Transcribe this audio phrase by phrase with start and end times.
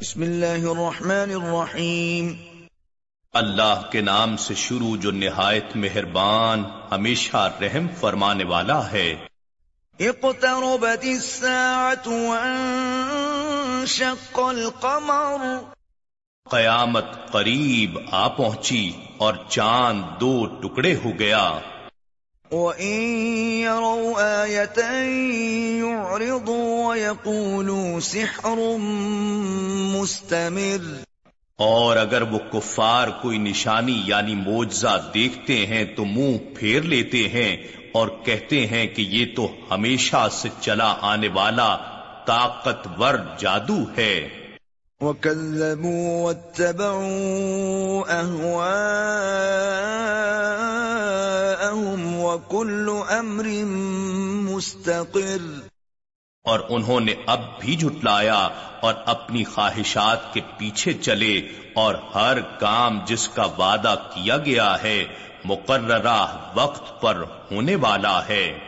[0.00, 2.32] بسم اللہ الرحمن الرحیم۔
[3.32, 9.14] اللہ کے نام سے شروع جو نہایت مہربان ہمیشہ رحم فرمانے والا ہے۔
[10.00, 15.70] اقتربت الساعة وانشق القمر۔
[16.50, 21.58] قیامت قریب آ پہنچی اور چاند دو ٹکڑے ہو گیا۔
[22.50, 23.00] وَإِن
[23.60, 25.08] يَرَوْا آيَةً
[25.78, 28.78] يُعْرِضُوا وَيَقُولُوا سِحْرٌ
[30.06, 30.94] مُسْتَمِرٌ۔
[31.56, 37.56] اور اگر وہ کفار کوئی نشانی یعنی موجزہ دیکھتے ہیں تو منہ پھیر لیتے ہیں
[37.92, 41.76] اور کہتے ہیں کہ یہ تو ہمیشہ سے چلا آنے والا
[42.26, 44.28] طاقتور جادو ہے۔
[45.00, 47.02] وَكَذَّبُوا وَاتَّبَعُوا
[48.22, 48.78] أَهْوَاءَهُمْ
[52.14, 53.46] وَكُلُّ أَمْرٍ
[54.54, 55.65] مُسْتَقِرٍ۔
[56.46, 58.48] اور انہوں نے اب بھی جھٹلایا
[58.80, 61.40] اور اپنی خواہشات کے پیچھے چلے
[61.74, 65.04] اور ہر کام جس کا وعدہ کیا گیا ہے،
[65.44, 68.58] مقررہ وقت پر ہونے والا ہے۔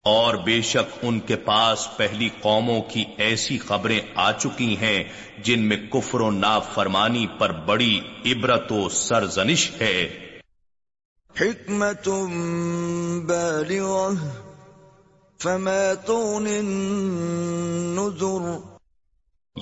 [0.08, 5.04] اور بے شک ان کے پاس پہلی قوموں کی ایسی خبریں آ چکی ہیں
[5.44, 10.30] جن میں کفر و نافرمانی پر بڑی عبرت و سرزنش ہے۔
[11.42, 12.10] حکمت
[15.40, 15.94] فما
[16.36, 18.58] النذر۔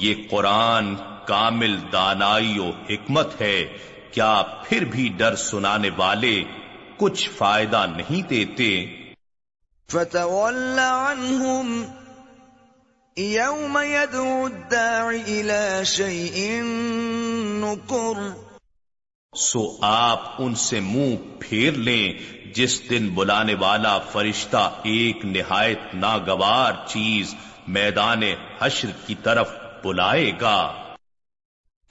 [0.02, 0.96] یہ قرآن
[1.28, 3.78] کامل دانائی و حکمت ہے۔
[4.12, 6.44] کیا پھر بھی ڈر سنانے والے
[6.98, 9.02] کچھ فائدہ نہیں دیتے؟
[9.88, 11.94] فتول عنهم
[13.18, 16.62] يوم يدعو الداع الى شيء
[17.62, 18.20] نكر.
[19.36, 22.14] سو آپ ان سے منہ پھیر لیں
[22.54, 27.36] جس دن بلانے والا فرشتہ ایک نہایت ناگوار چیز
[27.68, 28.24] میدان
[28.62, 29.50] حشر کی طرف
[29.84, 30.85] بلائے گا۔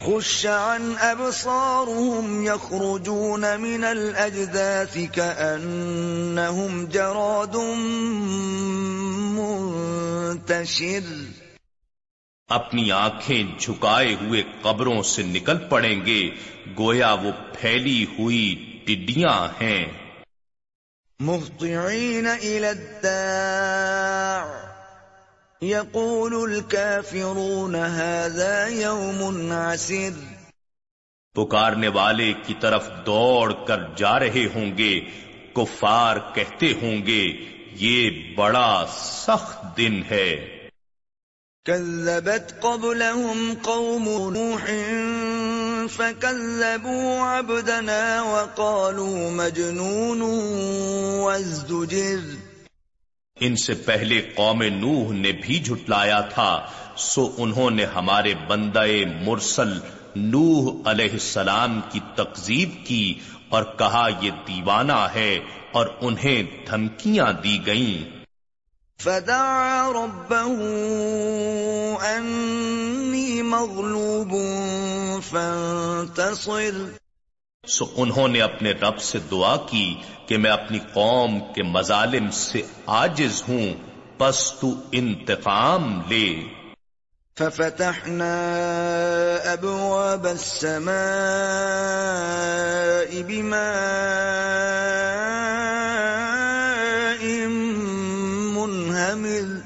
[0.06, 7.54] خش عن ابصارهم يخرجون من الاجداث كانهم جراد
[10.44, 11.14] منتشر.
[12.48, 16.30] اپنی آنکھیں جھکائے ہوئے قبروں سے نکل پڑیں گے
[16.78, 19.86] گویا وہ پھیلی ہوئی ٹڈیاں ہیں۔
[21.20, 24.63] مهطعين الى الداع.
[25.62, 30.10] يقول الكافرون هذا يوم عسر
[31.34, 35.00] پکارنے والے کی طرف دوڑ کر جا رہے ہوں گے
[35.54, 37.22] کفار کہتے ہوں گے
[37.72, 40.58] یہ بڑا سخت دن ہے۔
[41.64, 44.70] كذبت قبلهم قوم نوح
[45.96, 50.22] فكذبوا عبدنا وقالوا مجنون
[51.20, 52.43] وازدجر۔
[53.46, 56.66] ان سے پہلے قوم نوح نے بھی جھٹلایا تھا،
[56.96, 59.78] سو انہوں نے ہمارے بندے مرسل
[60.16, 63.18] نوح علیہ السلام کی تقزیب کی
[63.48, 65.38] اور کہا، یہ دیوانہ ہے
[65.72, 68.24] اور انہیں دھمکیاں دی گئیں۔
[69.02, 70.64] فدعا ربه
[72.00, 74.34] انی مغلوب
[75.22, 77.03] فانتصر۔
[77.66, 79.94] سو انہوں نے اپنے رب سے دعا کی
[80.26, 83.74] کہ میں اپنی قوم کے مظالم سے آجز ہوں
[84.18, 86.34] پس تو انتقام لے۔
[87.38, 88.34] ففتحنا
[89.44, 90.94] ابواب السماء
[93.26, 93.64] بماء
[98.52, 99.58] منہمل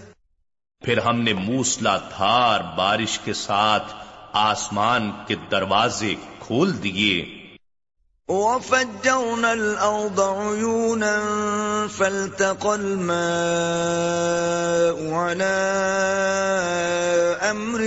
[0.84, 3.94] پھر ہم نے موسلا دھار بارش کے ساتھ
[4.32, 7.47] آسمان کے دروازے کھول دیے۔
[8.28, 11.20] وفجرنا الأرض عيونا
[11.96, 13.14] فالتقى الماء
[15.14, 15.56] على
[17.50, 17.80] أمر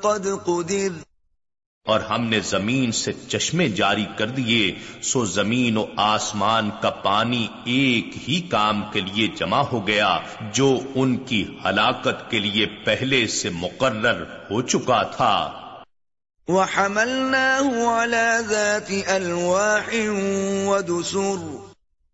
[0.00, 0.88] قد قدر.
[1.86, 7.46] اور ہم نے زمین سے چشمے جاری کر دیے، سو زمین و آسمان کا پانی
[7.64, 10.18] ایک ہی کام کے لیے جمع ہو گیا،
[10.52, 15.62] جو ان کی ہلاکت کے لیے پہلے سے مقرر ہو چکا تھا۔
[16.48, 19.94] وحملناه على ذات الواح
[20.66, 21.56] ودسر.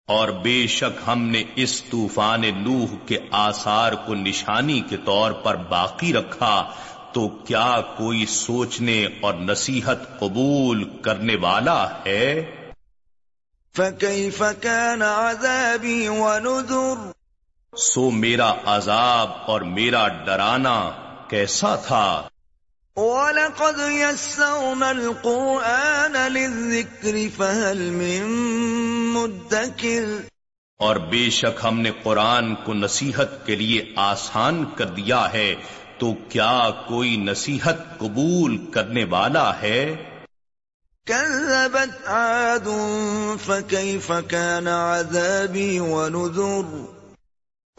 [0.06, 5.54] اور بے شک ہم نے اس طوفان نوح کے آثار کو نشانی کے طور پر
[5.56, 6.70] باقی رکھا
[7.12, 12.50] تو کیا کوئی سوچنے اور نصیحت قبول کرنے والا ہے؟
[13.76, 17.12] فَكَيْفَ كَانَ عَذَابِي وَنُذُرْ
[17.76, 20.90] سو میرا عذاب اور میرا ڈرانا
[21.28, 22.22] کیسا تھا؟
[22.96, 28.22] وَلَقَدْ يَسَّرْنَا الْقُرْآنَ لِلذِّكْرِ فَهَلْ مِن
[29.12, 30.04] مُدَّكِرْ
[30.78, 35.54] اور بے شک ہم نے قرآن کو نصیحت کے لیے آسان کر دیا ہے۔
[36.02, 39.94] تو کیا کوئی نصیحت قبول کرنے والا ہے؟
[41.06, 42.68] كذبت عاد
[43.46, 46.84] فكيف كان عذابي ونذر۔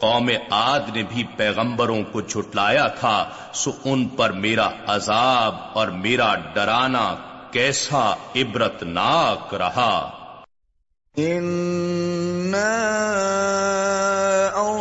[0.00, 6.34] قوم عاد نے بھی پیغمبروں کو جھٹلایا تھا سو ان پر میرا عذاب اور میرا
[6.34, 7.16] ڈرانا
[7.50, 10.10] کیسا عبرت ناک رہا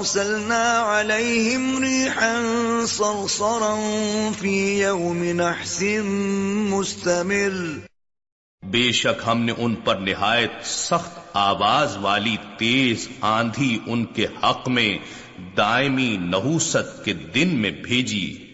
[0.03, 2.41] ارسلنا عليهم ريحا
[2.87, 3.75] صرصرا
[4.39, 5.83] في يوم نحس
[6.69, 7.79] مستمر.
[8.63, 14.69] بے شک ہم نے ان پر نہایت سخت آواز والی تیز آندھی ان کے حق
[14.69, 14.97] میں
[15.57, 18.53] دائمی نحوست کے دن میں بھیجی۔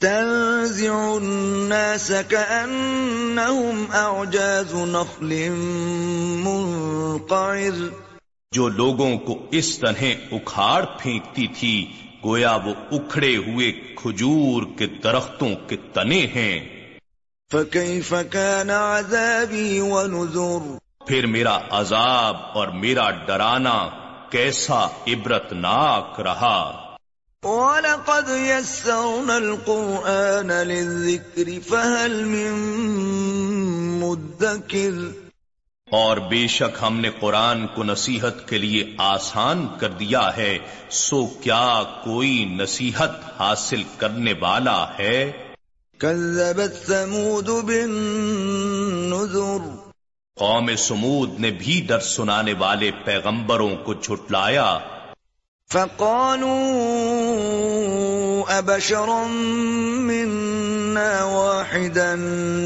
[0.00, 5.48] تنزع الناس كأنهم أعجاز نخل
[6.44, 8.05] منقعر۔
[8.52, 11.92] جو لوگوں کو اس طرح اکھاڑ پھینکتی تھی
[12.24, 16.68] گویا وہ اکھڑے ہوئے کھجور کے درختوں کے تنے ہیں۔
[17.52, 20.76] فكيف كان عذابي ونذر؟
[21.06, 23.88] پھر میرا عذاب اور میرا ڈرانا
[24.30, 26.86] کیسا عبرت ناک رہا۔
[27.42, 32.52] وَلَقَدْ يَسَّرْنَا الْقُرْآنَ لِلذِّكْرِ فَهَلْ مِن
[34.00, 35.25] مُدَّكِرٍ
[35.90, 40.58] اور بے شک ہم نے قرآن کو نصیحت کے لیے آسان کر دیا ہے
[40.90, 45.32] سو کیا کوئی نصیحت حاصل کرنے والا ہے؟
[45.98, 49.68] كذبت ثمود بالنذر۔
[50.36, 54.78] قوم سمود نے بھی ڈر سنانے والے پیغمبروں کو جھٹلایا۔
[55.72, 59.26] فقالوا أبشرا
[60.98, 62.14] واحدا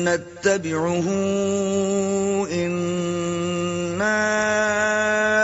[0.05, 1.07] نتبعه
[2.51, 4.17] إنا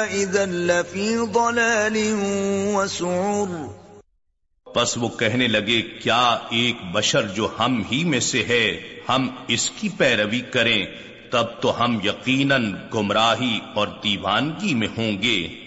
[0.05, 1.97] إذا لفي ضلال
[2.75, 3.67] وسعر
[4.77, 9.71] بس وہ کہنے لگے، کیا ایک بشر جو ہم ہی میں سے ہے، ہم اس
[9.71, 10.87] کی پیروی کریں،
[11.31, 15.66] تب تو ہم یقیناً گمراہی اور دیوانگی میں ہوں گے۔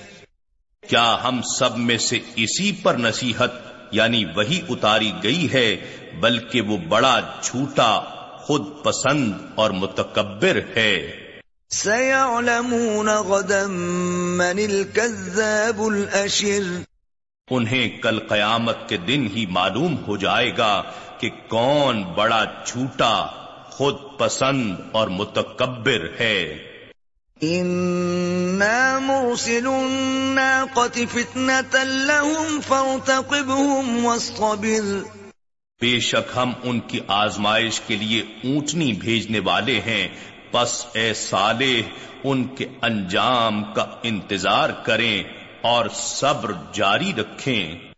[0.88, 3.50] کیا ہم سب میں سے اسی پر نصیحت
[3.90, 5.76] یعنی وہی اتاری گئی ہے
[6.20, 8.00] بلکہ وہ بڑا جھوٹا
[8.36, 11.16] خود پسند اور متکبر ہے۔
[11.70, 13.66] سَيَعْلَمُونَ غَدًا
[14.36, 16.80] مَنِ الْكَذَّابُ الْأَشِرُ۔
[17.50, 20.82] انہیں کل قیامت کے دن ہی معلوم ہو جائے گا
[21.20, 23.26] کہ کون بڑا جھوٹا
[23.64, 26.58] خود پسند اور متکبر ہے۔
[27.44, 35.20] إِنَّا مُرْسِلُ النَّاقَةِ فِتْنَةً لَهُمْ فَارْتَقِبْهُمْ وَاصْطَبِرْ۔
[35.80, 40.08] بے شک ہم ان کی آزمائش کے لیے اونٹنی بھیجنے والے ہیں۔
[40.52, 41.80] پس اے صالح
[42.24, 45.22] ان کے انجام کا انتظار کریں
[45.62, 47.89] اور صبر جاری رکھیں۔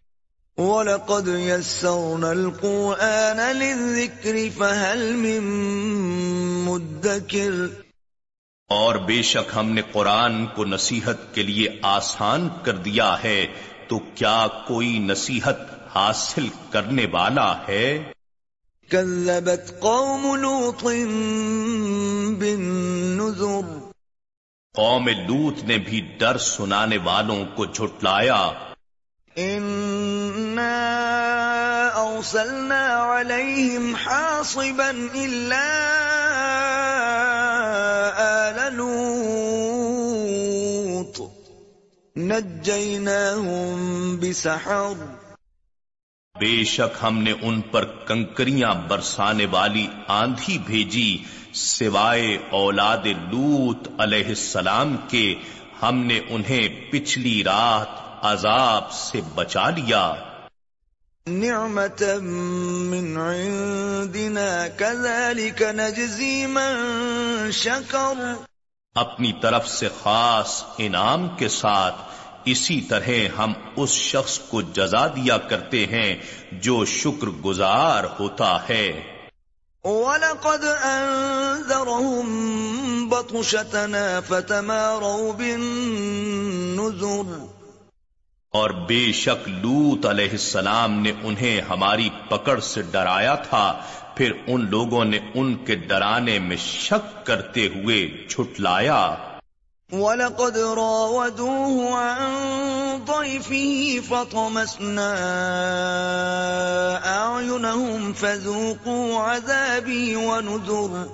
[0.58, 5.44] وَلَقَدْ يَسَّرْنَا الْقُرْآنَ لِلذِّكْرِ فَهَلْ مِن
[6.66, 7.54] مُدَّكِرِ
[8.70, 13.48] اور بے شک ہم نے قرآن کو نصیحت کے لیے آسان کر دیا ہے
[13.88, 15.58] تو کیا کوئی نصیحت
[15.96, 18.12] حاصل کرنے والا ہے؟
[18.90, 20.84] كذبت قوم لوط
[22.38, 23.80] بالنذر
[24.74, 28.52] قوم لوت نے بھی ڈر سنانے والوں کو جھٹلایا۔
[32.18, 35.78] ارسلنا عليهم حاصبا الا
[38.18, 41.22] آل لوط.
[42.18, 45.06] نجيناهم بسحر.
[46.40, 54.26] بے شک ہم نے ان پر کنکریاں برسانے والی آندھی بھیجی، سوائے اولاد لوت علیہ
[54.26, 55.36] السلام کے،
[55.82, 57.88] ہم نے انہیں پچھلی رات
[58.22, 60.14] عذاب سے بچا لیا۔
[61.28, 66.76] من عندنا كذلك نجزي من
[67.52, 68.34] شكر.
[68.96, 71.96] اپنی طرف سے خاص انعام کے ساتھ
[72.46, 76.16] اسی طرح ہم اس شخص کو جزا دیا کرتے ہیں
[76.52, 79.02] جو شکر گزار ہوتا ہے۔
[79.84, 87.57] وَلَقَدْ أَنذَرَهُمْ بَطُشَتَنَا فَتَمَارَوْا بِالنُّذُرِ۔
[88.58, 93.66] اور بے شک لوت علیہ السلام نے انہیں ہماری پکڑ سے ڈرایا تھا،
[94.16, 97.98] پھر ان لوگوں نے ان کے ڈرانے میں شک کرتے ہوئے
[98.30, 99.02] چھٹلایا
[99.90, 105.12] وَلَقَدْ رَاوَدُوهُ عَن ضَيْفِهِ فَطَمَسْنَا
[107.12, 111.08] أَعْيُنَهُمْ فَذُوقُوا عَذَابِي وَنُذُرْ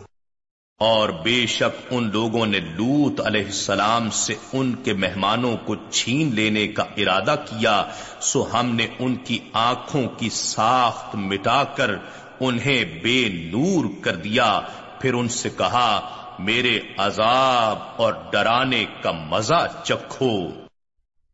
[0.83, 6.35] اور بے شک ان لوگوں نے لوت علیہ السلام سے ان کے مہمانوں کو چھین
[6.35, 7.83] لینے کا ارادہ کیا،
[8.19, 11.91] سو ہم نے ان کی آنکھوں کی ساخت مٹا کر
[12.39, 14.61] انہیں بے نور کر دیا۔
[14.99, 16.09] پھر ان سے کہا،
[16.39, 20.49] میرے عذاب اور ڈرانے کا مزہ چکھو۔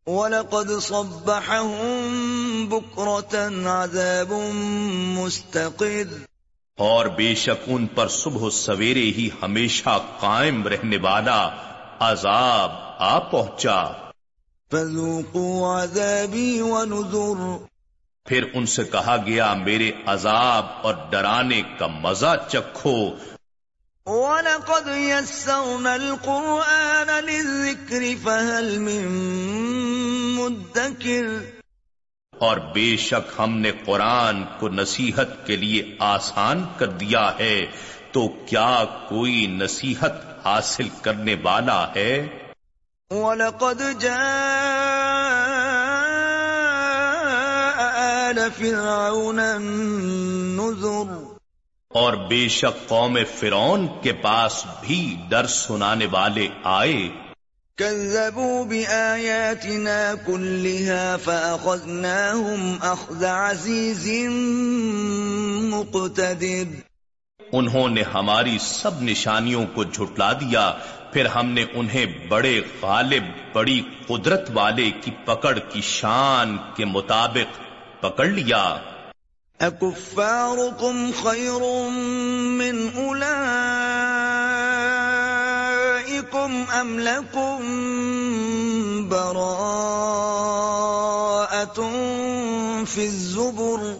[0.08, 2.12] وَلَقَدْ صَبَّحَهُمْ
[2.70, 4.54] بُكْرَةً عَذَابٌ
[4.94, 6.29] مُسْتَقِرٌ۔
[6.80, 11.50] اور بے شک ان پر صبح و سویرے ہی ہمیشہ قائم رہنے والا
[12.00, 13.84] عذاب آ پہنچا۔
[15.82, 17.66] عَذَابِي وَنُذُرُ۔
[18.26, 23.10] پھر ان سے کہا گیا میرے عذاب اور ڈرانے کا مزہ چکھو۔
[24.06, 29.08] وَلَقَدْ يَسَّرْنَا الْقُرْآنَ لِلذِّكْرِ فَهَلْ مِن
[30.36, 31.59] مُدَّكِرٍ۔
[32.40, 37.66] اور بے شک ہم نے قرآن کو نصیحت کے لیے آسان کر دیا ہے
[38.12, 42.28] تو کیا کوئی نصیحت حاصل کرنے والا ہے؟
[43.10, 44.20] وَلَقَدْ جَاءَ
[48.28, 51.34] آلَ فِرْعَوْنَ النُّذُرُ۔
[51.88, 57.29] اور بے شک قوم فرون کے پاس بھی ڈر سنانے والے آئے۔
[57.80, 64.08] كذبوا بآياتنا كلها فأخذناهم أخذ عزيز
[65.62, 66.76] مقتدر۔
[67.52, 70.74] انہوں نے ہماری سب نشانیوں کو جھٹلا دیا
[71.14, 77.60] پھر ہم نے انہیں بڑے غالب بڑی قدرت والے کی پکڑ کی شان کے مطابق
[78.04, 78.78] پکڑ لیا۔
[79.62, 81.62] أكفاركم خير
[82.50, 82.88] من
[86.30, 87.60] أولئكم أم لكم
[89.10, 89.90] براءة
[92.86, 93.96] في الزبر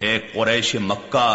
[0.00, 1.30] اے قریش مکہ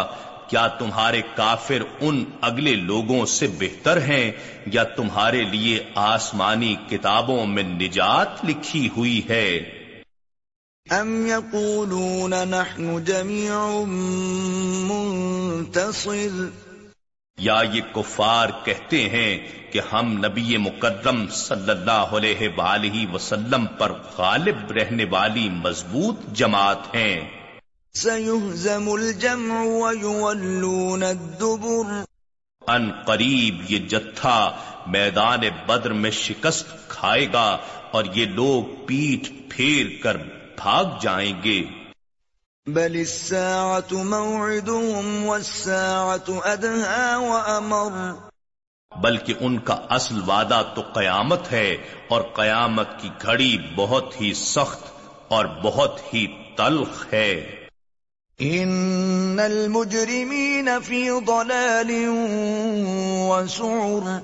[0.49, 4.31] کیا تمہارے کافر ان اگلے لوگوں سے بہتر ہیں
[4.73, 9.47] یا تمہارے لیے آسمانی کتابوں میں نجات لکھی ہوئی ہے؟
[10.87, 13.59] ام يقولون نحن جميع
[14.89, 16.33] منتصر
[17.39, 23.91] یا یہ کفار کہتے ہیں کہ ہم نبی مقدم صلی اللہ علیہ وآلہ وسلم پر
[24.17, 27.21] غالب رہنے والی مضبوط جماعت ہیں۔
[27.93, 32.03] سيهزم الجمع ويولون الدبر۔
[32.67, 34.55] ان قریب یہ جتھا
[34.87, 37.57] میدان بدر میں شکست کھائے گا
[37.91, 40.17] اور یہ لوگ پیٹ پھیر کر
[40.55, 41.63] بھاگ جائیں گے۔
[42.67, 48.13] بل الساعة موعدهم والساعة أدهى وأمر.
[49.01, 54.91] بلکہ ان کا اصل وعدہ تو قیامت ہے اور قیامت کی گھڑی بہت ہی سخت
[55.27, 57.65] اور بہت ہی تلخ ہے۔
[58.39, 61.91] ان المجرمین فی ضلال
[63.29, 64.19] وسعر.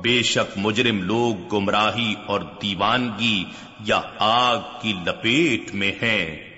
[0.00, 3.44] بے شک مجرم لوگ گمراہی اور دیوانگی
[3.80, 6.49] یا آگ کی لپیٹ میں ہیں۔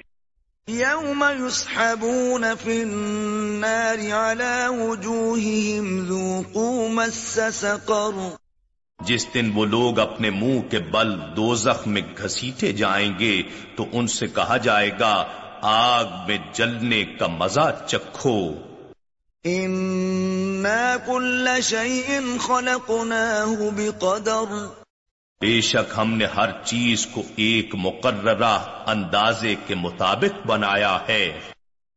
[0.69, 8.21] يوم يسحبون في النار على وجوههم ذوقوا مس سقر
[9.01, 13.43] جس دن وہ لوگ اپنے منہ کے بل دوزخ میں گھسیٹے جائیں گے
[13.77, 15.13] تو ان سے کہا جائے گا
[15.63, 18.37] آگ میں جلنے کا مزہ چکھو۔
[19.45, 24.55] انا كل شيء خلقناه بقدر
[25.43, 31.41] بے شک ہم نے ہر چیز کو ایک مقررہ اندازے کے مطابق بنایا ہے۔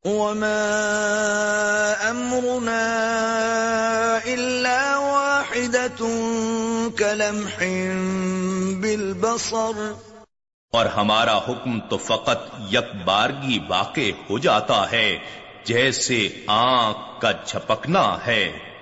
[0.04, 2.82] وما امرنا
[4.26, 6.06] الا واحدة
[6.98, 7.64] كلمح
[8.82, 9.92] بالبصر۔
[10.72, 15.18] اور ہمارا حکم تو فقط یک بارگی واقع ہو جاتا ہے
[15.64, 18.75] جیسے آنکھ کا جھپکنا ہے۔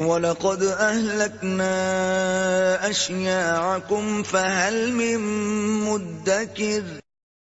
[0.00, 1.74] وَلَقَدْ أَهْلَكْنَا
[2.88, 5.20] أَشْيَاعَكُمْ فَهَلْ مِن
[5.84, 6.98] مُدَّكِرٍ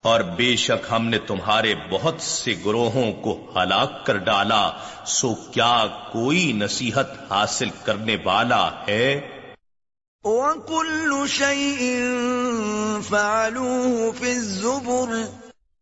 [0.03, 4.71] اور بے شک ہم نے تمہارے بہت سے گروہوں کو ہلاک کر ڈالا
[5.07, 9.21] سو کیا کوئی نصیحت حاصل کرنے والا ہے؟
[10.25, 12.03] وَكُلُّ شَيْءٍ
[13.03, 15.19] فَعَلُوهُ فِي الزُّبُرِ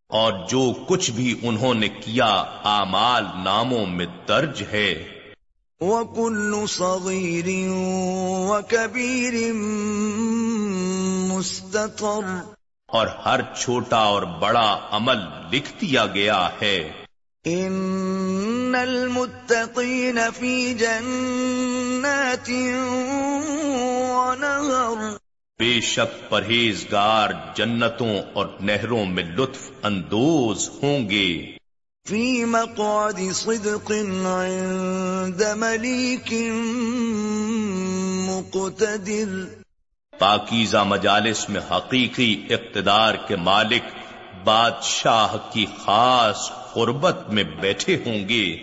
[0.08, 5.21] اور جو کچھ بھی انہوں نے کیا آمال ناموں میں درج ہے۔
[5.82, 7.68] وَكُلُّ صَغِيرٍ
[8.48, 9.54] وَكَبِيرٍ
[11.32, 12.42] مُسْتَطَرٍ.
[12.88, 15.18] اور ہر چھوٹا اور بڑا عمل
[15.52, 16.92] لکھ دیا گیا ہے۔
[17.44, 22.50] ان المتقین فی جنات
[24.10, 25.16] ونہر
[25.58, 31.61] بے شک پرہیزگار جنتوں اور نہروں میں لطف اندوز ہوں گے۔
[32.06, 33.92] في مقعد صدق
[34.26, 36.34] عند مليك
[38.28, 39.44] مقتدر
[40.18, 43.82] پاکیزہ مجالس میں حقیقی اقتدار کے مالک
[44.44, 48.56] بادشاہ کی خاص قربت میں بیٹھے ہوں گے۔